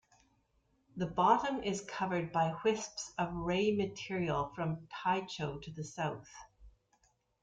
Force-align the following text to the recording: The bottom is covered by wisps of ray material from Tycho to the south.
The 0.97 1.05
bottom 1.05 1.61
is 1.61 1.81
covered 1.87 2.31
by 2.31 2.59
wisps 2.65 3.13
of 3.19 3.31
ray 3.35 3.71
material 3.75 4.51
from 4.55 4.87
Tycho 4.91 5.59
to 5.59 5.71
the 5.71 5.83
south. 5.83 6.27